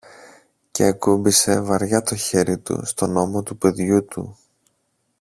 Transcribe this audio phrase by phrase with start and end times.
[0.71, 4.37] και ακούμπησε βαριά το χέρι του στον ώμο του παιδιού του.